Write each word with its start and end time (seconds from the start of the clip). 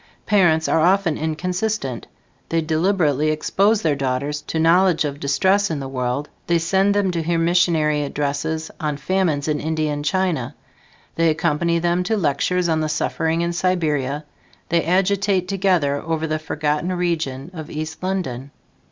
Parents 0.25 0.67
are 0.67 0.79
often 0.79 1.15
inconsistent: 1.15 2.07
they 2.49 2.59
deliberately 2.59 3.29
expose 3.29 3.83
their 3.83 3.95
daughters 3.95 4.41
to 4.47 4.57
knowledge 4.57 5.05
of 5.05 5.13
the 5.13 5.19
distress 5.19 5.69
in 5.69 5.79
the 5.79 5.87
world; 5.87 6.27
they 6.47 6.57
send 6.57 6.95
them 6.95 7.11
to 7.11 7.21
hear 7.21 7.37
missionary 7.37 8.01
addresses 8.01 8.71
on 8.79 8.97
famines 8.97 9.47
in 9.47 9.59
India 9.59 9.93
and 9.93 10.03
China; 10.03 10.55
they 11.17 11.29
accompany 11.29 11.77
them 11.77 12.01
to 12.01 12.17
lectures 12.17 12.67
on 12.67 12.81
the 12.81 12.89
suffering 12.89 13.41
in 13.41 13.53
Siberia; 13.53 14.25
they 14.69 14.83
agitate 14.83 15.47
together 15.47 15.97
over 16.01 16.25
the 16.25 16.39
forgotten 16.39 16.91
region 16.91 17.51
of 17.53 17.69
East 17.69 18.01
London. 18.01 18.49